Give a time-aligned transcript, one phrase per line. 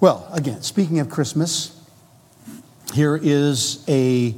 [0.00, 1.76] Well, again, speaking of Christmas,
[2.94, 4.32] here is a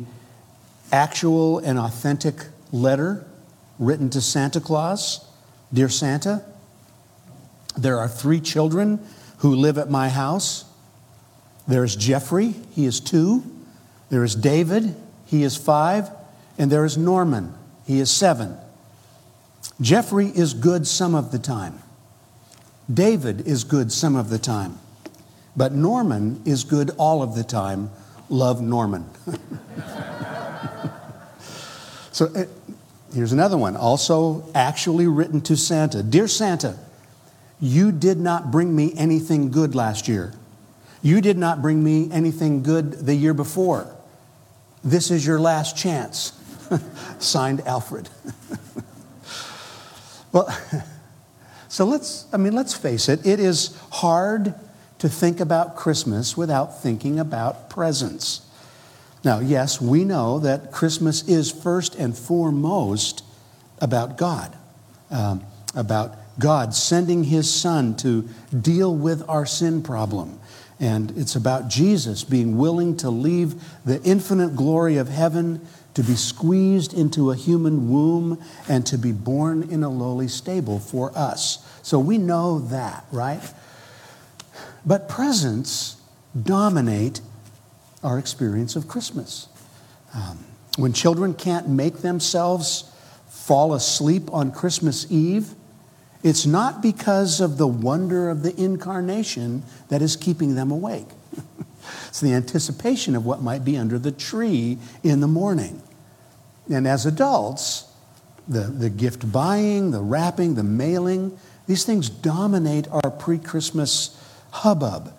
[0.90, 3.26] actual and authentic letter
[3.78, 5.22] written to Santa Claus.
[5.70, 6.42] Dear Santa,
[7.76, 9.06] there are three children
[9.38, 10.64] who live at my house.
[11.68, 13.44] There is Jeffrey, he is two.
[14.08, 14.96] There is David,
[15.26, 16.08] he is five.
[16.56, 17.52] And there is Norman,
[17.86, 18.56] he is seven.
[19.78, 21.82] Jeffrey is good some of the time.
[22.92, 24.78] David is good some of the time.
[25.56, 27.90] But Norman is good all of the time.
[28.28, 29.04] Love Norman.
[32.12, 32.44] so uh,
[33.12, 36.76] here's another one, also actually written to Santa Dear Santa,
[37.60, 40.32] you did not bring me anything good last year.
[41.02, 43.94] You did not bring me anything good the year before.
[44.84, 46.32] This is your last chance.
[47.18, 48.08] Signed Alfred.
[50.32, 50.56] well,
[51.68, 54.54] so let's, I mean, let's face it, it is hard
[55.00, 58.42] to think about Christmas without thinking about presents.
[59.24, 63.24] Now, yes, we know that Christmas is first and foremost
[63.80, 64.56] about God,
[65.10, 65.44] um,
[65.74, 70.38] about God sending His Son to deal with our sin problem.
[70.78, 76.14] And it's about Jesus being willing to leave the infinite glory of heaven to be
[76.14, 81.66] squeezed into a human womb and to be born in a lowly stable for us.
[81.82, 83.42] So we know that, right?
[84.84, 85.96] But presents
[86.40, 87.20] dominate
[88.02, 89.48] our experience of Christmas.
[90.14, 90.44] Um,
[90.78, 92.90] when children can't make themselves
[93.28, 95.54] fall asleep on Christmas Eve,
[96.22, 101.08] it's not because of the wonder of the incarnation that is keeping them awake.
[102.08, 105.82] it's the anticipation of what might be under the tree in the morning.
[106.70, 107.90] And as adults,
[108.46, 114.19] the, the gift buying, the wrapping, the mailing, these things dominate our pre Christmas
[114.50, 115.12] hubbub.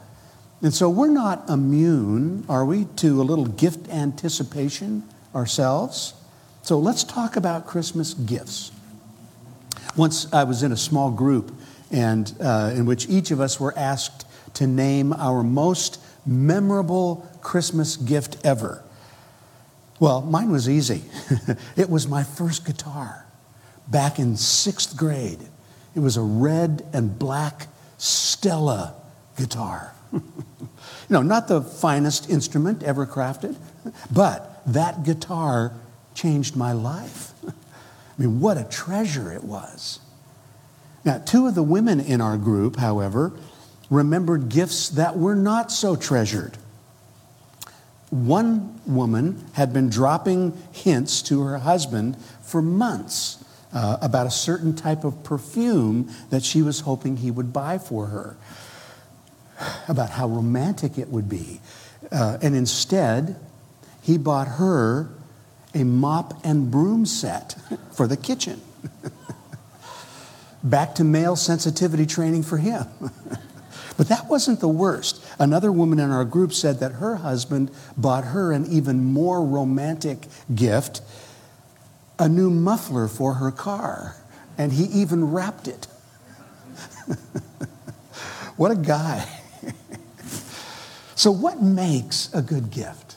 [0.61, 6.13] And so we're not immune, are we, to a little gift anticipation ourselves?
[6.61, 8.71] So let's talk about Christmas gifts.
[9.97, 11.53] Once I was in a small group
[11.89, 14.25] and uh, in which each of us were asked
[14.55, 18.83] to name our most memorable Christmas gift ever.
[19.99, 21.03] Well, mine was easy.
[21.75, 23.25] it was my first guitar
[23.87, 25.39] back in sixth grade.
[25.95, 28.95] It was a red and black Stella
[29.41, 29.93] guitar.
[30.13, 30.21] you
[31.09, 33.55] know, not the finest instrument ever crafted,
[34.13, 35.73] but that guitar
[36.13, 37.31] changed my life.
[37.47, 37.51] I
[38.17, 39.99] mean, what a treasure it was.
[41.03, 43.33] Now, two of the women in our group, however,
[43.89, 46.57] remembered gifts that were not so treasured.
[48.11, 54.75] One woman had been dropping hints to her husband for months uh, about a certain
[54.75, 58.37] type of perfume that she was hoping he would buy for her
[59.87, 61.61] about how romantic it would be.
[62.11, 63.35] Uh, and instead,
[64.01, 65.09] he bought her
[65.73, 67.55] a mop and broom set
[67.93, 68.61] for the kitchen.
[70.63, 72.85] Back to male sensitivity training for him.
[73.97, 75.23] but that wasn't the worst.
[75.39, 80.27] Another woman in our group said that her husband bought her an even more romantic
[80.53, 81.01] gift
[82.21, 84.15] a new muffler for her car,
[84.55, 85.87] and he even wrapped it.
[88.57, 89.27] what a guy.
[91.21, 93.15] So, what makes a good gift?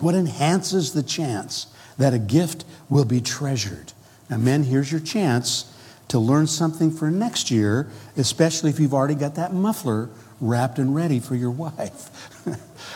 [0.00, 3.92] What enhances the chance that a gift will be treasured?
[4.28, 5.72] Now, men, here's your chance
[6.08, 10.08] to learn something for next year, especially if you've already got that muffler
[10.40, 12.08] wrapped and ready for your wife.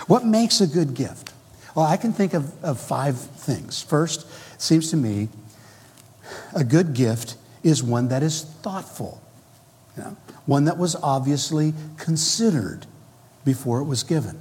[0.08, 1.32] what makes a good gift?
[1.76, 3.84] Well, I can think of, of five things.
[3.84, 4.26] First,
[4.56, 5.28] it seems to me
[6.56, 9.22] a good gift is one that is thoughtful,
[9.96, 12.84] you know, one that was obviously considered
[13.46, 14.38] before it was given.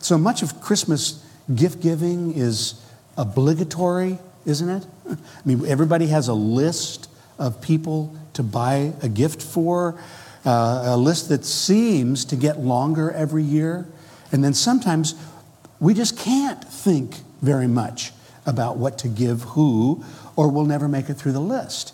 [0.00, 1.24] So much of Christmas
[1.54, 2.82] gift giving is
[3.16, 4.84] obligatory, isn't it?
[5.08, 10.00] I mean, everybody has a list of people to buy a gift for,
[10.44, 13.86] uh, a list that seems to get longer every year.
[14.32, 15.14] And then sometimes
[15.78, 18.12] we just can't think very much
[18.46, 20.04] about what to give who,
[20.36, 21.92] or we'll never make it through the list.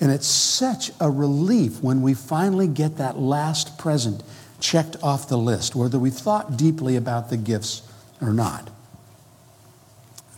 [0.00, 4.22] And it's such a relief when we finally get that last present
[4.64, 7.82] checked off the list, whether we thought deeply about the gifts
[8.22, 8.70] or not.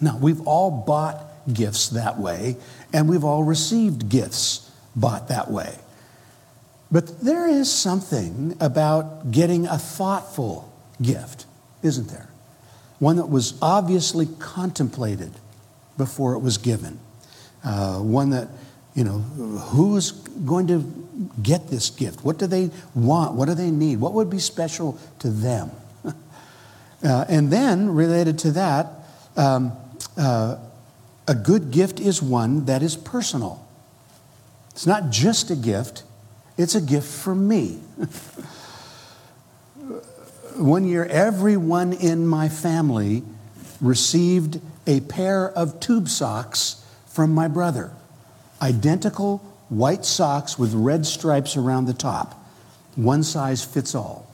[0.01, 2.57] Now, we've all bought gifts that way,
[2.93, 5.79] and we've all received gifts bought that way.
[6.91, 11.47] But there is something about getting a thoughtful gift,
[11.85, 12.29] isn't there?
[12.99, 15.31] One that was obviously contemplated
[15.97, 16.99] before it was given.
[17.65, 18.49] Uh, one that
[18.97, 20.83] you know, who's going to
[21.43, 22.25] get this gift?
[22.25, 23.35] What do they want?
[23.35, 24.01] What do they need?
[24.01, 25.71] What would be special to them?
[26.05, 26.13] uh,
[27.29, 28.87] and then, related to that,
[29.37, 29.73] um,
[30.17, 30.57] uh,
[31.29, 33.63] a good gift is one that is personal.
[34.71, 36.03] It's not just a gift,
[36.57, 37.75] it's a gift for me.
[40.57, 43.25] one year, everyone in my family
[43.79, 47.93] received a pair of tube socks from my brother.
[48.61, 49.39] Identical
[49.69, 52.43] white socks with red stripes around the top.
[52.95, 54.27] One size fits all.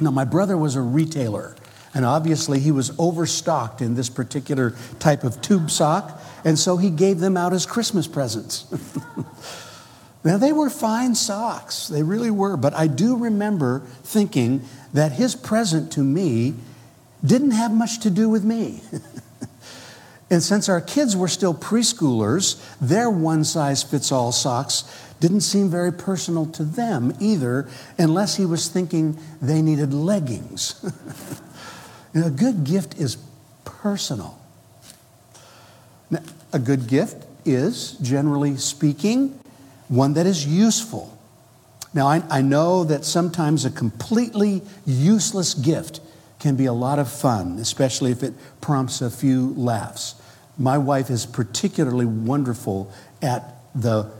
[0.00, 1.56] Now, my brother was a retailer,
[1.94, 6.90] and obviously he was overstocked in this particular type of tube sock, and so he
[6.90, 8.66] gave them out as Christmas presents.
[10.24, 15.34] now, they were fine socks, they really were, but I do remember thinking that his
[15.34, 16.54] present to me
[17.24, 18.80] didn't have much to do with me.
[20.30, 24.84] and since our kids were still preschoolers, their one size fits all socks
[25.20, 30.84] didn't seem very personal to them either, unless he was thinking they needed leggings.
[32.14, 33.16] a good gift is
[33.64, 34.38] personal.
[36.10, 36.20] Now,
[36.52, 39.38] a good gift is, generally speaking,
[39.88, 41.18] one that is useful.
[41.94, 46.00] Now, I, I know that sometimes a completely useless gift
[46.38, 50.14] can be a lot of fun, especially if it prompts a few laughs.
[50.56, 52.92] My wife is particularly wonderful
[53.22, 54.10] at the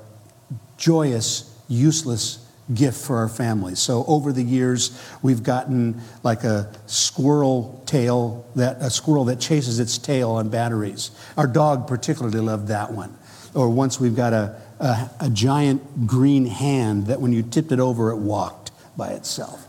[0.76, 3.74] joyous, useless gift for our family.
[3.74, 9.78] So over the years, we've gotten like a squirrel tail that a squirrel that chases
[9.78, 11.10] its tail on batteries.
[11.36, 13.16] Our dog particularly loved that one.
[13.54, 17.80] Or once we've got a, a, a giant green hand that when you tipped it
[17.80, 19.64] over, it walked by itself.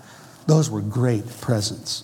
[0.45, 2.03] Those were great presents.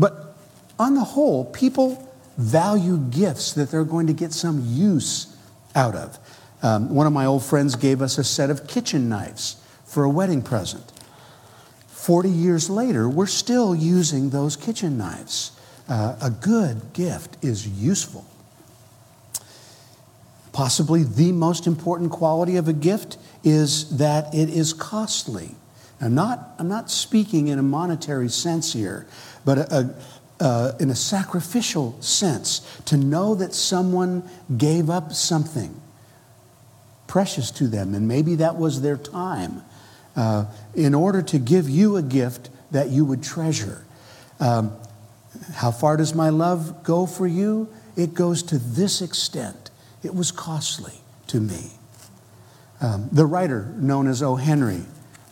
[0.00, 0.34] But
[0.78, 2.08] on the whole, people
[2.38, 5.36] value gifts that they're going to get some use
[5.74, 6.18] out of.
[6.62, 10.10] Um, one of my old friends gave us a set of kitchen knives for a
[10.10, 10.90] wedding present.
[11.88, 15.52] 40 years later, we're still using those kitchen knives.
[15.86, 18.24] Uh, a good gift is useful.
[20.52, 25.54] Possibly the most important quality of a gift is that it is costly.
[26.00, 29.06] I'm not, I'm not speaking in a monetary sense here,
[29.44, 29.94] but a,
[30.40, 35.80] a, in a sacrificial sense, to know that someone gave up something
[37.06, 39.62] precious to them, and maybe that was their time,
[40.16, 43.84] uh, in order to give you a gift that you would treasure.
[44.38, 44.76] Um,
[45.54, 47.68] how far does my love go for you?
[47.96, 49.70] It goes to this extent.
[50.02, 50.94] It was costly
[51.28, 51.70] to me.
[52.80, 54.36] Um, the writer known as O.
[54.36, 54.82] Henry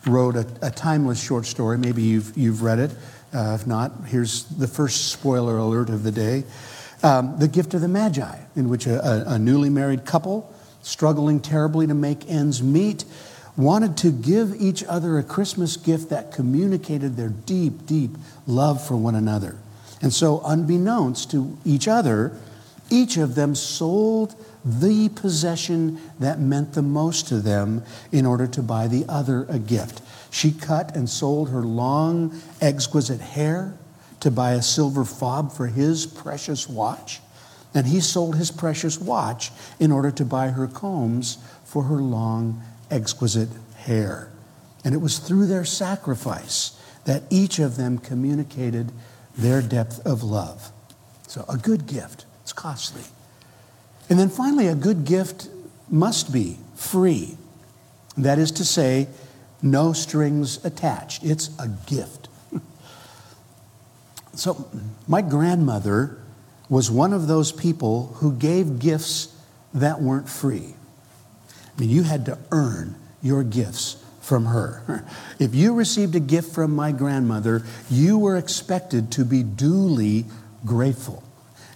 [0.07, 1.79] wrote a, a, timeless short story.
[1.79, 2.91] Maybe you've, you've read it.
[3.33, 6.45] Uh, if not, here's the first spoiler alert of the day
[7.03, 10.53] um, The Gift of the Magi, in which a, a, a newly married couple,
[10.83, 13.05] struggling terribly to make ends meet,
[13.57, 18.13] wanted to give each other a Christmas gift that communicated their deep, deep
[18.47, 19.57] love for one another.
[20.01, 22.33] And so, unbeknownst to each other,
[22.89, 24.35] each of them sold
[24.65, 27.83] the possession that meant the most to them
[28.13, 30.03] in order to buy the other a gift.
[30.31, 33.75] She cut and sold her long, exquisite hair
[34.21, 37.21] to buy a silver fob for his precious watch.
[37.75, 42.63] And he sold his precious watch in order to buy her combs for her long,
[42.91, 44.31] exquisite hair.
[44.85, 48.93] And it was through their sacrifice that each of them communicated
[49.37, 50.73] their depth of love.
[51.27, 53.05] So, a good gift, it's costly.
[54.09, 55.49] And then finally, a good gift
[55.91, 57.37] must be free.
[58.17, 59.09] That is to say,
[59.63, 61.25] no strings attached.
[61.25, 62.29] It's a gift.
[64.35, 64.69] so,
[65.07, 66.19] my grandmother
[66.69, 69.35] was one of those people who gave gifts
[69.75, 70.75] that weren't free.
[71.77, 75.05] I mean, you had to earn your gifts from her.
[75.39, 80.27] If you received a gift from my grandmother, you were expected to be duly
[80.67, 81.23] grateful.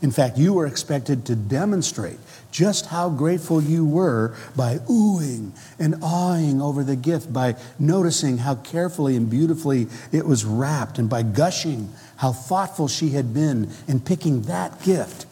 [0.02, 2.18] In fact, you were expected to demonstrate
[2.50, 8.56] just how grateful you were by oohing and awing over the gift, by noticing how
[8.56, 14.00] carefully and beautifully it was wrapped, and by gushing how thoughtful she had been in
[14.00, 15.25] picking that gift.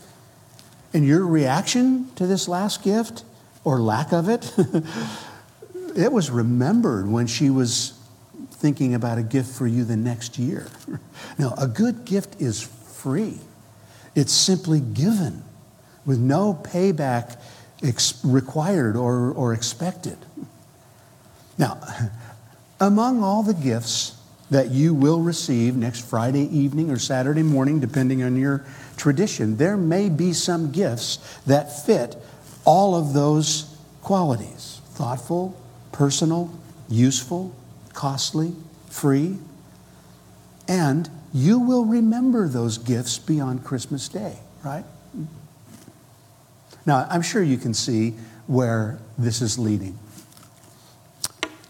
[0.94, 3.24] And your reaction to this last gift,
[3.64, 4.52] or lack of it,
[5.96, 7.98] it was remembered when she was
[8.52, 10.68] thinking about a gift for you the next year.
[11.38, 13.38] Now, a good gift is free.
[14.14, 15.42] It's simply given
[16.04, 17.38] with no payback
[17.82, 20.18] ex- required or, or expected.
[21.58, 21.80] Now,
[22.80, 24.16] among all the gifts
[24.50, 28.64] that you will receive next Friday evening or Saturday morning, depending on your
[28.96, 32.16] tradition, there may be some gifts that fit
[32.64, 35.58] all of those qualities thoughtful,
[35.92, 36.50] personal,
[36.90, 37.54] useful,
[37.94, 38.52] costly,
[38.90, 39.38] free.
[40.68, 44.84] And you will remember those gifts beyond Christmas Day, right?
[46.86, 48.14] Now, I'm sure you can see
[48.46, 49.98] where this is leading.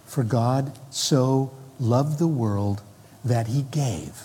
[0.06, 2.82] For God so loved the world
[3.24, 4.22] that he gave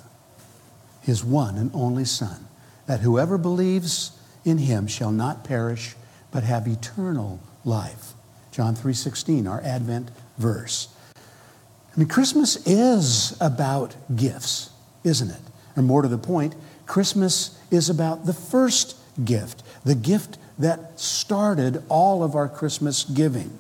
[1.01, 2.47] his one and only Son,
[2.87, 4.11] that whoever believes
[4.43, 5.95] in him shall not perish,
[6.31, 8.13] but have eternal life.
[8.51, 10.87] John 3:16, our Advent verse.
[11.15, 14.69] I mean, Christmas is about gifts,
[15.05, 15.41] isn't it?
[15.75, 21.83] Or more to the point, Christmas is about the first gift, the gift that started
[21.89, 23.59] all of our Christmas giving,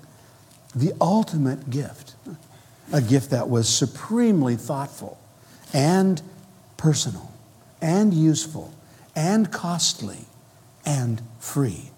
[0.73, 2.15] the ultimate gift,
[2.93, 5.19] a gift that was supremely thoughtful
[5.73, 6.21] and
[6.77, 7.31] personal
[7.81, 8.73] and useful
[9.15, 10.25] and costly
[10.85, 11.91] and free.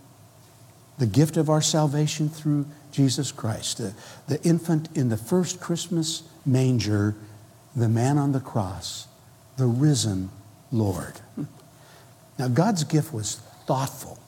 [0.98, 3.94] The gift of our salvation through Jesus Christ, the,
[4.28, 7.16] the infant in the first Christmas manger,
[7.76, 9.08] the man on the cross,
[9.58, 10.30] the risen
[10.72, 11.14] Lord.
[12.40, 14.20] Now, God's gift was thoughtful.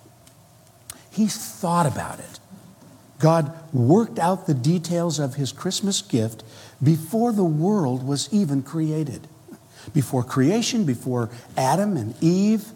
[1.12, 2.40] He thought about it.
[3.20, 6.44] God worked out the details of his Christmas gift
[6.82, 9.28] before the world was even created.
[9.94, 12.70] Before creation, before Adam and Eve,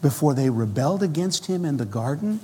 [0.00, 2.40] before they rebelled against him in the garden,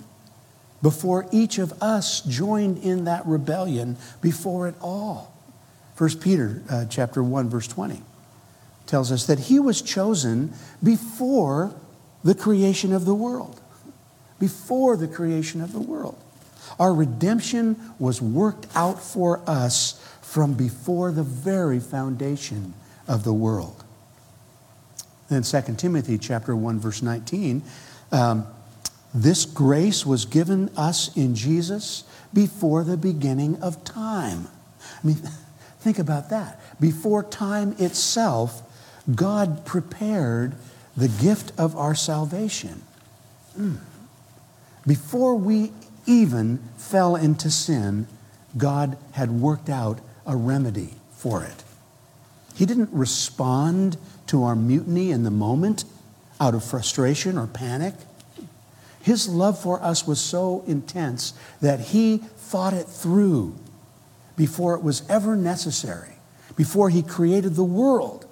[0.83, 5.33] before each of us joined in that rebellion, before it all.
[5.97, 8.03] 1 Peter uh, chapter 1 verse 20
[8.87, 11.75] tells us that he was chosen before
[12.23, 13.61] the creation of the world.
[14.39, 16.19] Before the creation of the world.
[16.79, 22.75] Our redemption was worked out for us from before the very foundation
[23.07, 23.85] of the world.
[25.29, 27.63] Then 2 Timothy chapter 1 verse 19,
[28.13, 28.47] um,
[29.15, 34.49] this grace was given us in Jesus before the beginning of time.
[35.03, 35.17] I mean,
[35.81, 36.61] think about that.
[36.81, 38.63] Before time itself,
[39.13, 40.55] God prepared
[40.97, 42.83] the gift of our salvation.
[43.59, 43.79] Mm.
[44.87, 45.73] Before we
[46.07, 48.07] even fell into sin,
[48.57, 51.65] God had worked out a remedy for it.
[52.55, 53.97] He didn't respond
[54.29, 55.85] to our mutiny in the moment
[56.41, 57.95] out of frustration or panic.
[59.03, 63.57] His love for us was so intense that he thought it through
[64.37, 66.15] before it was ever necessary,
[66.57, 68.24] before he created the world.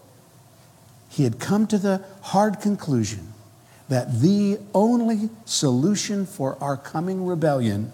[1.13, 3.35] He had come to the hard conclusion
[3.91, 7.93] that the only solution for our coming rebellion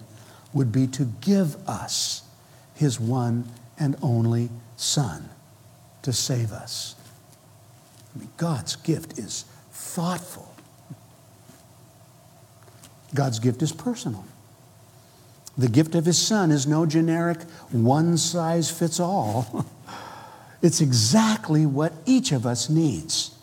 [0.53, 2.23] would be to give us
[2.77, 3.45] his one
[3.77, 5.29] and only Son
[6.03, 6.95] to save us.
[8.15, 10.55] I mean, God's gift is thoughtful.
[13.13, 14.25] God's gift is personal.
[15.57, 19.67] The gift of his son is no generic one size fits all.
[20.63, 23.37] It's exactly what each of us needs,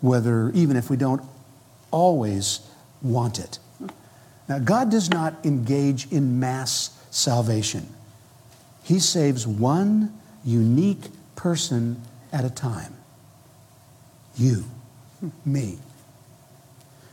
[0.00, 1.22] whether even if we don't
[1.90, 2.60] always
[3.02, 3.58] want it.
[4.48, 7.86] Now, God does not engage in mass salvation.
[8.82, 12.00] He saves one unique person
[12.32, 12.94] at a time.
[14.36, 14.64] You,
[15.44, 15.78] me.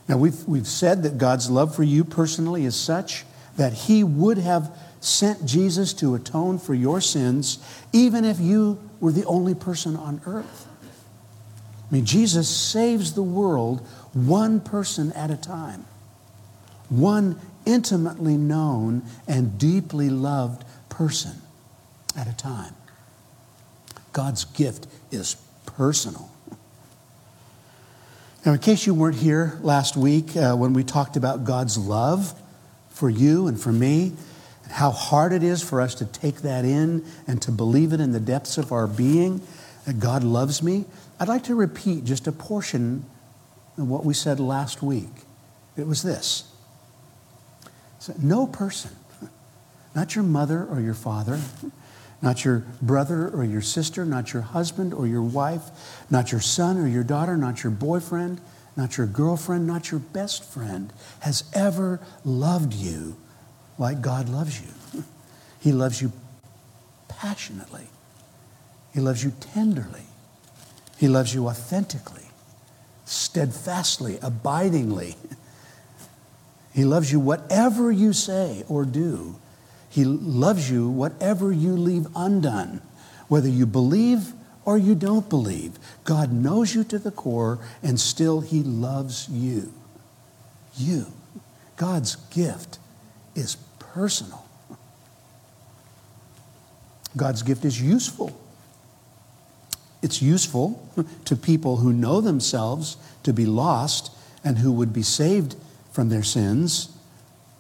[0.08, 3.26] Now, we've, we've said that God's love for you personally is such
[3.58, 7.60] that He would have sent Jesus to atone for your sins,
[7.94, 10.68] even if you were the only person on earth.
[11.90, 15.86] I mean, Jesus saves the world one person at a time,
[16.90, 21.42] one intimately known and deeply loved person
[22.16, 22.74] at a time.
[24.14, 26.30] God's gift is personal.
[28.46, 32.34] Now, in case you weren't here last week uh, when we talked about God's love
[32.90, 34.14] for you and for me,
[34.70, 38.12] how hard it is for us to take that in and to believe it in
[38.12, 39.42] the depths of our being,
[39.86, 40.86] that God loves me,
[41.20, 43.06] I'd like to repeat just a portion
[43.78, 45.10] of what we said last week.
[45.78, 46.46] It was this
[48.18, 48.92] no person,
[49.96, 51.40] not your mother or your father,
[52.22, 55.64] not your brother or your sister, not your husband or your wife,
[56.10, 58.42] not your son or your daughter, not your boyfriend,
[58.76, 63.18] not your girlfriend, not your best friend, has ever loved you
[63.80, 65.04] like God loves you.
[65.62, 66.14] He loves you
[67.08, 67.88] passionately,
[68.94, 70.04] He loves you tenderly,
[70.98, 72.28] He loves you authentically,
[73.06, 75.16] steadfastly, abidingly.
[76.72, 79.36] He loves you whatever you say or do.
[79.90, 82.82] He loves you whatever you leave undone,
[83.28, 84.34] whether you believe
[84.66, 85.80] or you don't believe.
[86.04, 89.74] God knows you to the core, and still He loves you.
[90.78, 91.08] You.
[91.76, 92.78] God's gift
[93.34, 93.58] is
[94.00, 94.46] personal.
[97.18, 98.32] God's gift is useful.
[100.02, 100.82] It's useful
[101.26, 105.58] to people who know themselves to be lost and who would be saved
[105.92, 106.96] from their sins.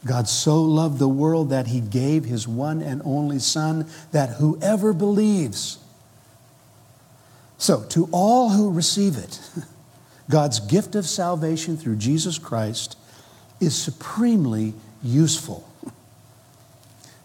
[0.05, 4.93] God so loved the world that he gave his one and only Son, that whoever
[4.93, 5.77] believes.
[7.57, 9.41] So, to all who receive it,
[10.29, 12.97] God's gift of salvation through Jesus Christ
[13.59, 15.68] is supremely useful.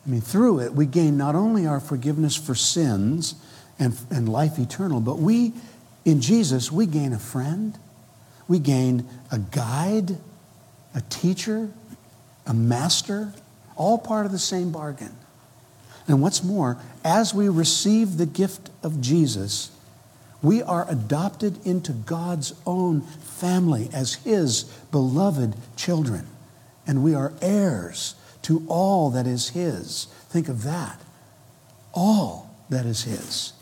[0.07, 3.35] I mean, through it, we gain not only our forgiveness for sins
[3.79, 5.53] and, and life eternal, but we,
[6.05, 7.79] in Jesus, we gain a friend,
[8.47, 10.19] we gain a guide,
[10.95, 11.71] a teacher,
[12.47, 13.33] a master,
[13.77, 15.13] all part of the same bargain.
[16.07, 19.71] And what's more, as we receive the gift of Jesus,
[20.43, 26.27] we are adopted into God's own family as His beloved children.
[26.87, 28.15] And we are heirs
[28.45, 30.07] to all that is His.
[30.29, 31.01] Think of that.
[31.93, 33.53] All that is His.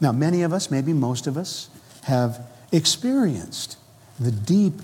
[0.00, 1.68] Now, many of us, maybe most of us,
[2.04, 2.40] have
[2.72, 3.76] experienced
[4.18, 4.74] the deep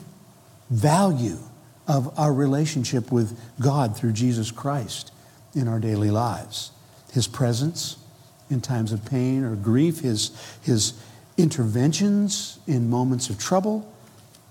[0.71, 1.39] value
[1.87, 5.11] of our relationship with God through Jesus Christ
[5.55, 6.71] in our daily lives.
[7.13, 7.97] His presence
[8.51, 10.31] in times of pain or grief, his,
[10.63, 10.95] his
[11.37, 13.91] interventions in moments of trouble,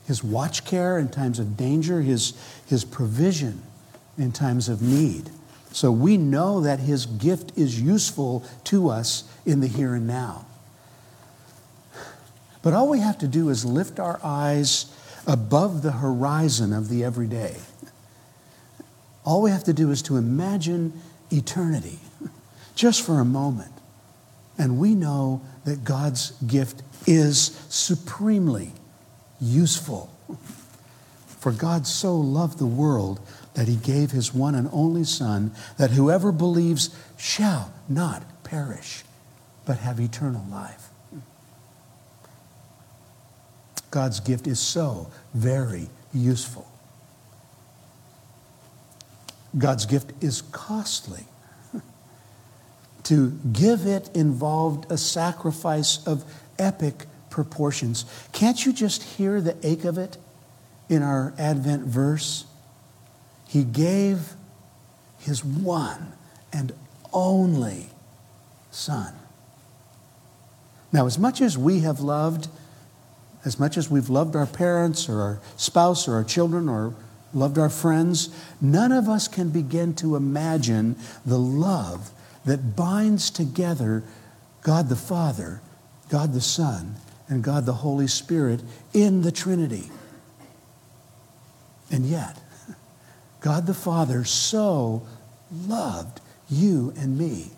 [0.05, 2.33] his watch care in times of danger, his,
[2.67, 3.61] his provision
[4.17, 5.29] in times of need.
[5.71, 10.45] So we know that his gift is useful to us in the here and now.
[12.61, 14.93] But all we have to do is lift our eyes
[15.25, 17.57] above the horizon of the everyday.
[19.23, 20.93] All we have to do is to imagine
[21.29, 21.99] eternity
[22.75, 23.71] just for a moment.
[24.57, 28.71] And we know that God's gift is supremely
[29.39, 30.11] useful.
[31.39, 33.19] For God so loved the world
[33.57, 39.03] that he gave his one and only Son, that whoever believes shall not perish,
[39.65, 40.89] but have eternal life.
[43.89, 46.71] God's gift is so very useful.
[49.57, 51.23] God's gift is costly.
[53.05, 56.23] To give it involved a sacrifice of
[56.59, 58.05] epic proportions.
[58.33, 60.17] Can't you just hear the ache of it
[60.89, 62.45] in our Advent verse?
[63.47, 64.33] He gave
[65.19, 66.13] his one
[66.53, 66.73] and
[67.13, 67.87] only
[68.71, 69.13] Son.
[70.91, 72.47] Now, as much as we have loved
[73.45, 76.93] as much as we've loved our parents or our spouse or our children or
[77.33, 78.29] loved our friends,
[78.59, 82.11] none of us can begin to imagine the love
[82.43, 84.03] that binds together
[84.63, 85.61] God the Father,
[86.09, 86.95] God the Son,
[87.29, 88.61] and God the Holy Spirit
[88.93, 89.91] in the Trinity.
[91.89, 92.37] And yet,
[93.39, 95.05] God the Father so
[95.51, 97.51] loved you and me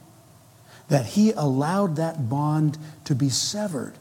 [0.90, 3.94] that he allowed that bond to be severed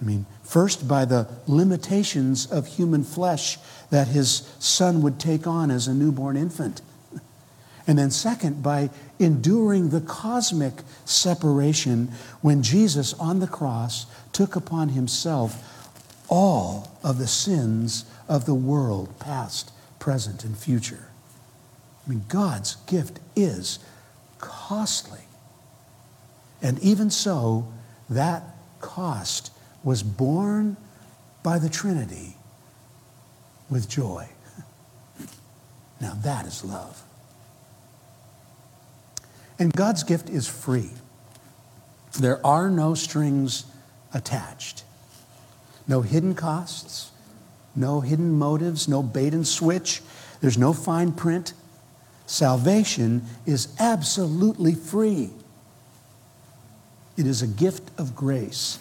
[0.00, 3.58] I mean, first by the limitations of human flesh
[3.90, 6.80] that his son would take on as a newborn infant.
[7.86, 10.74] And then, second, by enduring the cosmic
[11.04, 15.66] separation when Jesus on the cross took upon himself
[16.28, 21.08] all of the sins of the world, past, present, and future.
[22.04, 23.78] I mean, God's gift is
[24.38, 25.20] costly.
[26.60, 27.68] And even so,
[28.08, 28.42] that
[28.80, 29.52] cost
[29.84, 30.76] was borne
[31.44, 32.36] by the Trinity
[33.70, 34.28] with joy.
[36.00, 37.02] Now that is love.
[39.58, 40.88] And God's gift is free.
[42.18, 43.66] There are no strings
[44.14, 44.82] attached,
[45.86, 47.10] no hidden costs,
[47.74, 50.02] no hidden motives, no bait and switch.
[50.40, 51.52] There's no fine print.
[52.26, 55.30] Salvation is absolutely free.
[57.16, 58.78] It is a gift of grace.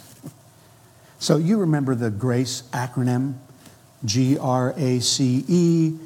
[1.19, 3.36] So you remember the GRACE acronym
[4.06, 5.97] G R A C E,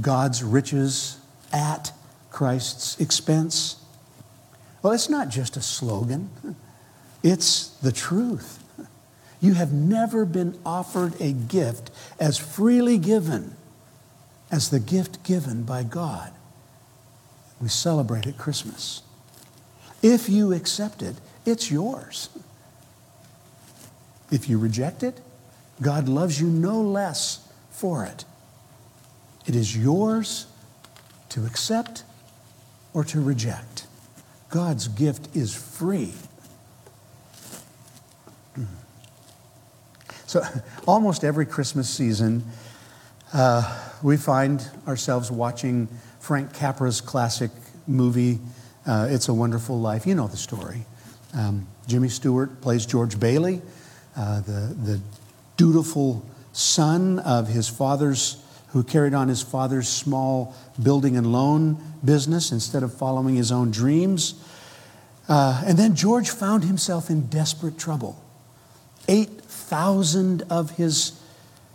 [0.00, 1.18] God's riches
[1.52, 1.92] at
[2.30, 3.76] Christ's expense.
[4.82, 6.28] Well, it's not just a slogan,
[7.22, 8.57] it's the truth.
[9.40, 13.54] You have never been offered a gift as freely given
[14.50, 16.32] as the gift given by God.
[17.60, 19.02] We celebrate at Christmas.
[20.02, 22.28] If you accept it, it's yours.
[24.30, 25.20] If you reject it,
[25.80, 28.24] God loves you no less for it.
[29.46, 30.46] It is yours
[31.30, 32.04] to accept
[32.92, 33.86] or to reject.
[34.50, 36.12] God's gift is free.
[40.28, 40.42] So,
[40.86, 42.44] almost every Christmas season,
[43.32, 45.88] uh, we find ourselves watching
[46.20, 47.50] Frank Capra's classic
[47.86, 48.38] movie,
[48.86, 50.06] uh, It's a Wonderful Life.
[50.06, 50.84] You know the story.
[51.34, 53.62] Um, Jimmy Stewart plays George Bailey,
[54.16, 55.00] uh, the, the
[55.56, 58.36] dutiful son of his father's,
[58.68, 63.70] who carried on his father's small building and loan business instead of following his own
[63.70, 64.34] dreams.
[65.26, 68.22] Uh, and then George found himself in desperate trouble.
[69.68, 71.12] 8,000 of his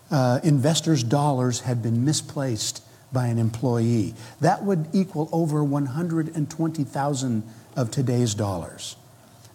[0.10, 4.16] uh, investors' dollars had been misplaced by an employee.
[4.42, 7.44] That would equal over 120,000
[7.76, 8.96] of today's dollars.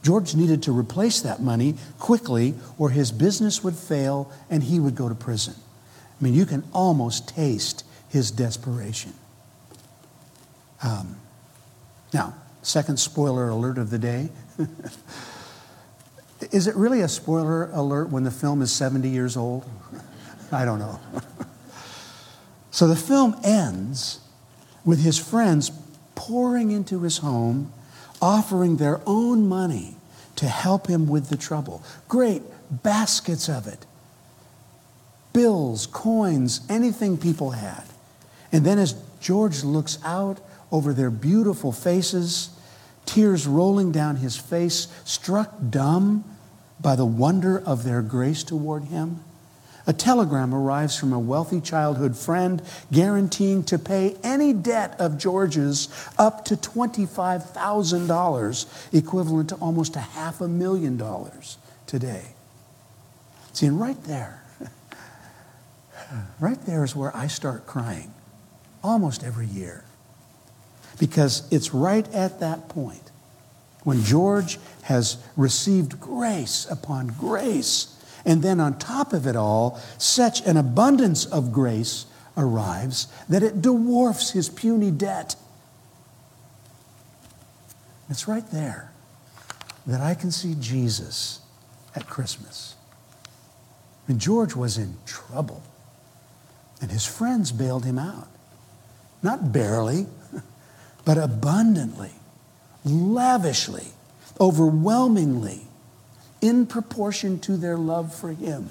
[0.05, 4.95] George needed to replace that money quickly or his business would fail and he would
[4.95, 5.55] go to prison.
[6.21, 9.15] I mean, you can almost taste his desperation.
[10.85, 11.17] Um,
[12.15, 14.29] now, second spoiler alert of the day.
[16.51, 19.65] is it really a spoiler alert when the film is 70 years old?
[20.53, 20.99] I don't know.
[22.71, 24.21] so the film ends
[24.85, 25.71] with his friends
[26.15, 27.73] pouring into his home,
[28.21, 29.97] offering their own money
[30.37, 31.83] to help him with the trouble.
[32.09, 33.87] Great baskets of it
[35.33, 37.85] bills, coins, anything people had.
[38.51, 40.41] And then as George looks out
[40.73, 42.51] over their beautiful faces,
[43.07, 46.25] tears rolling down his face, struck dumb
[46.81, 49.23] by the wonder of their grace toward him,
[49.87, 52.63] a telegram arrives from a wealthy childhood friend
[52.93, 55.89] guaranteeing to pay any debt of George's
[56.19, 62.35] up to $25,000, equivalent to almost a half a million dollars today.
[63.55, 64.43] See, and right there,
[66.39, 68.13] right there is where I start crying
[68.85, 69.85] almost every year.
[70.99, 73.08] Because it's right at that point
[73.85, 80.47] when George has received grace upon grace and then on top of it all, such
[80.47, 85.35] an abundance of grace arrives that it dwarfs his puny debt.
[88.11, 88.93] It's right there
[89.87, 91.41] that I can see Jesus
[91.95, 92.75] at Christmas.
[94.07, 95.63] And George was in trouble,
[96.81, 98.29] and his friends bailed him out.
[99.23, 100.07] Not barely,
[101.05, 102.13] but abundantly,
[102.89, 103.89] lavishly,
[104.41, 105.63] overwhelmingly
[106.41, 108.71] in proportion to their love for Him,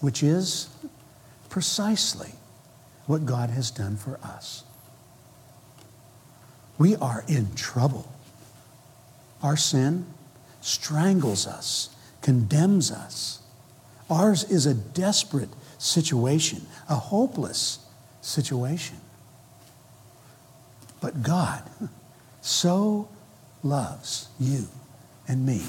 [0.00, 0.68] which is
[1.48, 2.32] precisely
[3.06, 4.64] what God has done for us.
[6.78, 8.12] We are in trouble.
[9.42, 10.06] Our sin
[10.60, 13.40] strangles us, condemns us.
[14.10, 15.48] Ours is a desperate
[15.78, 17.78] situation, a hopeless
[18.20, 18.98] situation.
[21.00, 21.62] But God
[22.46, 23.08] so
[23.62, 24.68] loves you
[25.26, 25.62] and me.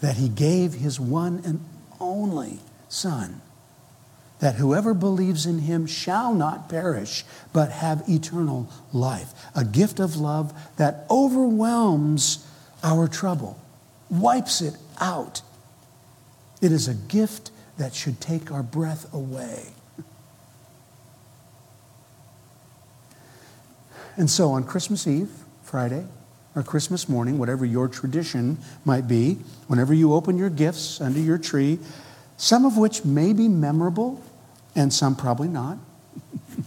[0.00, 1.64] That he gave his one and
[2.00, 3.40] only Son,
[4.40, 9.32] that whoever believes in him shall not perish, but have eternal life.
[9.54, 12.46] A gift of love that overwhelms
[12.82, 13.58] our trouble,
[14.10, 15.40] wipes it out.
[16.60, 19.72] It is a gift that should take our breath away.
[24.16, 25.30] And so on Christmas Eve,
[25.62, 26.04] Friday,
[26.54, 31.38] or Christmas morning, whatever your tradition might be, whenever you open your gifts under your
[31.38, 31.78] tree,
[32.36, 34.22] some of which may be memorable
[34.76, 35.78] and some probably not.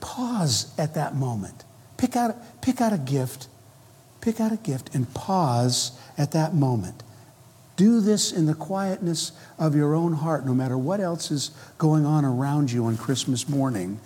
[0.00, 1.64] pause at that moment.
[1.96, 3.48] Pick out, pick out a gift,
[4.20, 7.02] pick out a gift and pause at that moment.
[7.76, 12.04] Do this in the quietness of your own heart, no matter what else is going
[12.04, 14.00] on around you on Christmas morning.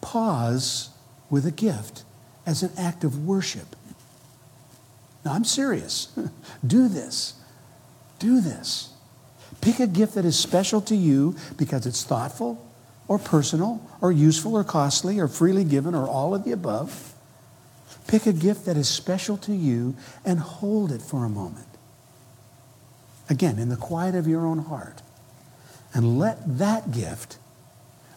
[0.00, 0.90] Pause
[1.28, 2.04] with a gift
[2.46, 3.76] as an act of worship.
[5.24, 6.16] Now, I'm serious.
[6.66, 7.34] Do this.
[8.18, 8.92] Do this.
[9.60, 12.66] Pick a gift that is special to you because it's thoughtful
[13.08, 17.14] or personal or useful or costly or freely given or all of the above.
[18.06, 21.66] Pick a gift that is special to you and hold it for a moment.
[23.28, 25.02] Again, in the quiet of your own heart.
[25.92, 27.38] And let that gift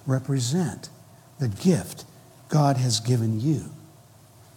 [0.05, 0.89] represent
[1.39, 2.05] the gift
[2.49, 3.69] God has given you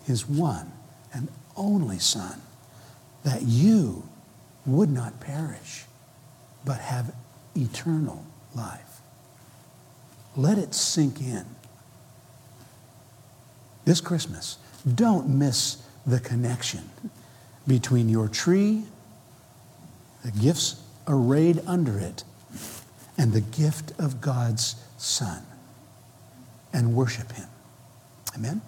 [0.06, 0.72] his one
[1.12, 2.40] and only Son,
[3.24, 4.08] that you
[4.64, 5.84] would not perish,
[6.64, 7.14] but have
[7.56, 9.00] eternal life.
[10.36, 11.44] Let it sink in.
[13.84, 14.58] This Christmas,
[14.94, 16.88] don't miss the connection
[17.66, 18.84] between your tree,
[20.24, 22.24] the gifts arrayed under it,
[23.18, 25.42] and the gift of God's Son,
[26.76, 27.48] and worship Him.
[28.36, 28.60] Amen?